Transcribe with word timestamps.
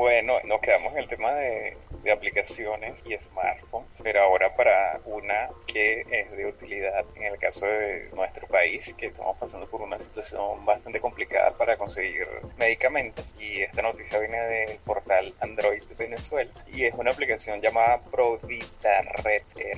Bueno, 0.00 0.40
nos 0.44 0.62
quedamos 0.62 0.94
en 0.94 1.00
el 1.00 1.08
tema 1.08 1.34
de, 1.34 1.76
aplicaciones 2.10 2.94
y 3.04 3.14
smartphones, 3.18 3.90
pero 4.02 4.22
ahora 4.22 4.56
para 4.56 4.98
una 5.04 5.50
que 5.66 6.00
es 6.10 6.30
de 6.30 6.46
utilidad 6.46 7.04
en 7.16 7.24
el 7.24 7.38
caso 7.38 7.66
de 7.66 8.08
nuestro 8.14 8.46
país, 8.46 8.94
que 8.96 9.08
estamos 9.08 9.36
pasando 9.36 9.66
por 9.66 9.82
una 9.82 9.98
situación 9.98 10.64
bastante 10.64 11.00
complicada 11.00 11.50
para 11.50 11.76
conseguir 11.76 12.26
medicamentos. 12.58 13.30
Y 13.38 13.60
esta 13.60 13.82
noticia 13.82 14.18
viene 14.20 14.38
del 14.38 14.78
portal 14.78 15.34
Android 15.40 15.82
Venezuela 15.98 16.50
y 16.72 16.86
es 16.86 16.94
una 16.94 17.10
aplicación 17.10 17.60
llamada 17.60 18.00
ProVitaRed. 18.10 19.42
Eh, 19.58 19.74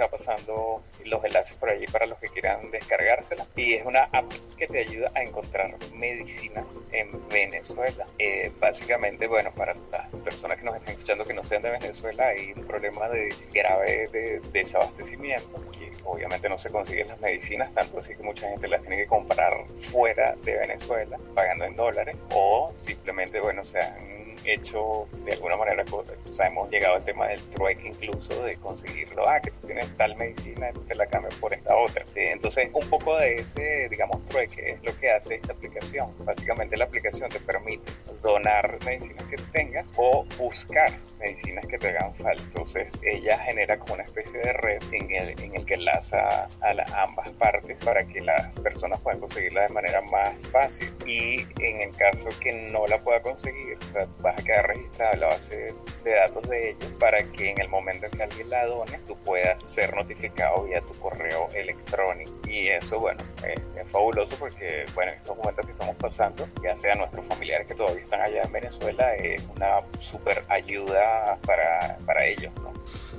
Está 0.00 0.16
pasando 0.16 0.82
los 1.04 1.22
enlaces 1.22 1.54
por 1.58 1.68
allí 1.68 1.84
para 1.84 2.06
los 2.06 2.18
que 2.18 2.28
quieran 2.28 2.70
descargársela. 2.70 3.46
Y 3.54 3.74
es 3.74 3.84
una 3.84 4.04
app 4.04 4.32
que 4.56 4.66
te 4.66 4.78
ayuda 4.78 5.10
a 5.14 5.20
encontrar 5.20 5.74
medicinas 5.92 6.64
en 6.92 7.28
Venezuela. 7.28 8.06
Eh, 8.18 8.50
básicamente, 8.58 9.26
bueno, 9.26 9.52
para 9.54 9.74
las 9.92 10.08
personas 10.24 10.56
que 10.56 10.64
nos 10.64 10.76
están 10.76 10.94
escuchando 10.94 11.24
que 11.24 11.34
no 11.34 11.44
sean 11.44 11.60
de 11.60 11.70
Venezuela, 11.72 12.28
hay 12.28 12.54
un 12.56 12.66
problema 12.66 13.10
de 13.10 13.28
grave 13.52 14.06
de 14.10 14.40
desabastecimiento, 14.54 15.70
que 15.70 15.90
obviamente 16.04 16.48
no 16.48 16.56
se 16.56 16.70
consiguen 16.70 17.08
las 17.08 17.20
medicinas, 17.20 17.70
tanto 17.74 17.98
así 17.98 18.14
que 18.16 18.22
mucha 18.22 18.48
gente 18.48 18.68
las 18.68 18.80
tiene 18.80 18.96
que 18.96 19.06
comprar 19.06 19.52
fuera 19.90 20.34
de 20.42 20.56
Venezuela, 20.56 21.18
pagando 21.34 21.66
en 21.66 21.76
dólares, 21.76 22.16
o 22.34 22.74
simplemente, 22.86 23.38
bueno, 23.38 23.62
se 23.62 23.78
han 23.78 24.19
hecho 24.44 25.06
de 25.24 25.32
alguna 25.32 25.56
manera, 25.56 25.84
o 25.90 26.34
sea, 26.34 26.46
hemos 26.46 26.70
llegado 26.70 26.96
al 26.96 27.04
tema 27.04 27.28
del 27.28 27.40
trueque 27.50 27.88
incluso, 27.88 28.42
de 28.44 28.56
conseguirlo, 28.56 29.28
ah, 29.28 29.40
que 29.40 29.50
tú 29.50 29.66
tienes 29.66 29.96
tal 29.96 30.16
medicina, 30.16 30.70
te 30.88 30.94
la 30.94 31.06
cambio 31.06 31.30
por 31.40 31.52
esta 31.52 31.76
otra. 31.76 32.04
Entonces, 32.14 32.68
un 32.72 32.88
poco 32.88 33.16
de 33.16 33.36
ese, 33.36 33.88
digamos, 33.90 34.24
trueque 34.26 34.72
es 34.72 34.82
lo 34.82 34.98
que 34.98 35.10
hace 35.10 35.36
esta 35.36 35.52
aplicación. 35.52 36.14
Básicamente 36.24 36.76
la 36.76 36.84
aplicación 36.84 37.28
te 37.28 37.40
permite 37.40 37.92
donar 38.22 38.78
medicinas 38.84 39.24
que 39.24 39.36
tengas 39.52 39.86
o 39.96 40.24
buscar 40.38 40.92
medicinas 41.18 41.66
que 41.66 41.78
te 41.78 41.88
hagan 41.88 42.14
falta. 42.16 42.42
Entonces, 42.42 42.92
ella 43.02 43.38
genera 43.38 43.78
como 43.78 43.94
una 43.94 44.04
especie 44.04 44.38
de 44.38 44.52
red 44.52 44.82
en 44.92 45.10
el, 45.10 45.40
en 45.40 45.56
el 45.56 45.64
que 45.64 45.74
enlaza 45.74 46.46
a 46.60 46.74
las 46.74 46.90
ambas 46.92 47.28
partes 47.30 47.76
para 47.84 48.04
que 48.04 48.20
las 48.20 48.58
personas 48.60 49.00
puedan 49.00 49.20
conseguirla 49.20 49.62
de 49.62 49.74
manera 49.74 50.00
más 50.02 50.46
fácil. 50.48 50.92
Y 51.06 51.40
en 51.60 51.80
el 51.80 51.96
caso 51.96 52.28
que 52.40 52.52
no 52.72 52.86
la 52.86 53.02
pueda 53.02 53.20
conseguir, 53.22 53.78
o 53.88 53.92
sea, 53.92 54.08
vas 54.30 54.40
a 54.40 54.42
quedar 54.42 54.66
registrada 54.68 55.16
la 55.16 55.26
base 55.28 55.66
de 56.04 56.14
datos 56.14 56.48
de 56.48 56.70
ellos 56.70 56.92
para 56.98 57.22
que 57.22 57.50
en 57.50 57.60
el 57.60 57.68
momento 57.68 58.06
en 58.06 58.12
que 58.12 58.22
alguien 58.22 58.48
la 58.48 58.66
done, 58.66 58.98
tú 59.06 59.16
puedas 59.18 59.62
ser 59.64 59.94
notificado 59.94 60.64
vía 60.64 60.80
tu 60.80 60.98
correo 60.98 61.48
electrónico. 61.54 62.30
Y 62.48 62.68
eso, 62.68 62.98
bueno, 62.98 63.22
es, 63.46 63.60
fabuloso 63.90 64.36
porque, 64.38 64.86
bueno, 64.94 65.12
en 65.12 65.18
estos 65.18 65.36
momentos 65.36 65.66
que 65.66 65.72
estamos 65.72 65.96
pasando, 65.96 66.48
ya 66.62 66.76
sea 66.76 66.94
nuestros 66.94 67.26
familiares 67.26 67.66
que 67.66 67.74
todavía 67.74 68.02
están 68.02 68.20
allá 68.20 68.42
en 68.42 68.52
Venezuela, 68.52 69.14
es 69.16 69.42
una 69.56 69.80
súper 70.00 70.44
ayuda 70.48 71.38
para, 71.44 71.98
para 72.06 72.24
ellos, 72.26 72.52
¿no? 72.62 72.72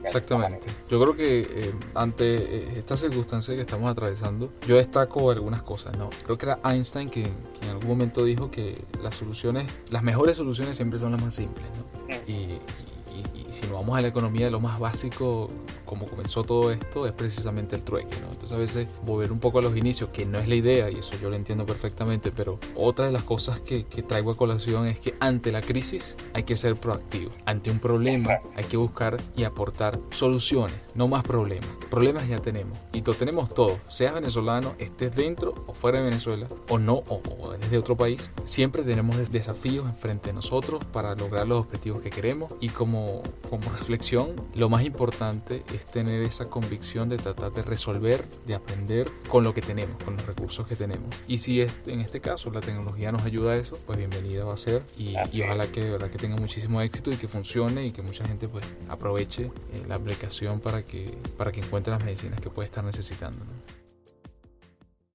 Exactamente. 0.04 0.68
Yo 0.90 1.02
creo 1.02 1.16
que 1.16 1.42
eh, 1.42 1.74
ante 1.96 2.36
eh, 2.36 2.74
esta 2.76 2.98
circunstancia 2.98 3.56
que 3.56 3.62
estamos 3.62 3.90
atravesando, 3.90 4.52
yo 4.68 4.76
destaco 4.76 5.32
algunas 5.32 5.62
cosas, 5.62 5.98
¿no? 5.98 6.10
Creo 6.24 6.38
que 6.38 6.46
era 6.46 6.60
Einstein 6.64 7.10
que, 7.10 7.24
que, 7.24 7.66
en 7.66 7.70
algún 7.70 7.88
momento 7.88 8.24
dijo 8.24 8.50
que 8.50 8.78
las 9.02 9.16
soluciones, 9.16 9.68
las 9.90 10.04
mejores 10.04 10.38
soluciones 10.38 10.78
siempre 10.78 11.00
son 11.00 11.12
las 11.12 11.22
más 11.22 11.36
simples, 11.36 11.66
¿no? 11.78 12.16
Y, 12.28 12.32
y, 12.34 13.48
y 13.50 13.54
si 13.54 13.64
nos 13.64 13.74
vamos 13.74 13.98
a 13.98 14.02
la 14.02 14.08
economía, 14.08 14.50
lo 14.50 14.60
más 14.60 14.80
básico 14.80 15.48
como 15.92 16.06
comenzó 16.06 16.46
todo 16.46 16.72
esto 16.72 17.06
es 17.06 17.12
precisamente 17.12 17.76
el 17.76 17.84
trueque, 17.84 18.16
¿no? 18.22 18.30
Entonces 18.30 18.54
a 18.54 18.58
veces 18.58 18.88
volver 19.04 19.30
un 19.30 19.40
poco 19.40 19.60
a 19.60 19.62
los 19.62 19.76
inicios, 19.76 20.10
que 20.14 20.26
no 20.26 20.40
es 20.40 20.48
la 20.48 20.56
idea, 20.56 20.90
y 20.90 20.96
eso 20.96 21.18
yo 21.22 21.30
lo 21.30 21.36
entiendo 21.36 21.66
perfectamente, 21.66 22.32
pero 22.32 22.62
otra 22.76 23.08
de 23.08 23.12
las 23.12 23.24
cosas 23.24 23.60
que, 23.60 23.84
que 23.86 24.02
traigo 24.02 24.32
a 24.32 24.38
colación 24.38 24.88
es 24.88 25.02
que 25.02 25.16
ante 25.20 25.52
la 25.52 25.60
crisis 25.60 26.16
hay 26.34 26.44
que 26.44 26.56
ser 26.56 26.76
proactivo. 26.76 27.32
Ante 27.46 27.72
un 27.72 27.80
problema 27.80 28.40
hay 28.56 28.64
que 28.66 28.78
buscar 28.78 29.18
y 29.36 29.44
aportar 29.44 30.00
soluciones, 30.12 30.76
no 30.96 31.08
más 31.08 31.24
problemas. 31.24 31.70
Problemas 31.90 32.28
ya 32.28 32.40
tenemos, 32.40 32.78
y 32.94 33.04
lo 33.04 33.14
tenemos 33.14 33.54
todos, 33.54 33.80
seas 33.90 34.14
venezolano, 34.14 34.74
estés 34.80 35.16
dentro 35.16 35.54
o 35.68 35.74
fuera 35.74 36.00
de 36.00 36.06
Venezuela, 36.06 36.48
o 36.70 36.78
no, 36.78 37.04
o, 37.10 37.22
o 37.40 37.54
eres 37.54 37.70
de 37.70 37.78
otro 37.78 37.98
país, 37.98 38.30
siempre 38.46 38.84
tenemos 38.84 39.30
desafíos 39.30 39.90
enfrente 39.90 40.28
de 40.28 40.34
nosotros 40.34 40.84
para 40.86 41.16
lograr 41.16 41.48
los 41.48 41.60
objetivos 41.60 42.02
que 42.02 42.10
queremos, 42.10 42.54
y 42.62 42.70
como, 42.70 43.24
como 43.50 43.70
reflexión, 43.72 44.36
lo 44.56 44.70
más 44.70 44.86
importante 44.86 45.64
es 45.74 45.86
tener 45.86 46.22
esa 46.24 46.46
convicción 46.46 47.10
de 47.10 47.18
tratar 47.18 47.52
de 47.52 47.64
resolver, 47.64 48.28
de 48.46 48.56
aprender 48.56 49.10
con 49.28 49.44
lo 49.44 49.54
que 49.54 49.62
tenemos, 49.62 50.02
con 50.04 50.16
los 50.16 50.26
recursos 50.26 50.66
que 50.68 50.76
tenemos. 50.76 51.10
Y 51.28 51.40
si 51.40 51.62
es, 51.62 51.72
en 51.88 52.00
este 52.00 52.22
caso 52.22 52.52
la 52.52 52.62
tecnología 52.62 53.12
nos 53.12 53.24
ayuda 53.24 53.54
a 53.54 53.58
eso, 53.58 53.78
pues 53.86 53.98
bienvenida 53.98 54.46
va 54.46 54.54
a 54.54 54.58
ser 54.58 54.84
y, 54.98 55.16
y 55.32 55.42
ojalá 55.42 55.68
que, 55.68 55.90
verdad, 55.90 56.10
que 56.10 56.18
tenga 56.22 56.38
muchísimo 56.38 56.80
éxito 56.82 57.12
y 57.12 57.18
que 57.18 57.28
funcione 57.28 57.88
y 57.88 57.92
que 57.92 58.04
mucha 58.04 58.24
gente 58.26 58.48
pues 58.48 58.64
aproveche 58.88 59.46
eh, 59.46 59.84
la 59.88 59.96
aplicación 59.96 60.60
para 60.60 60.86
que, 60.86 61.18
para 61.38 61.52
que 61.52 61.62
encuentre 61.62 61.92
las 61.92 62.04
medicinas 62.04 62.40
que 62.40 62.50
puede 62.50 62.68
estar 62.68 62.84
necesitando. 62.84 63.44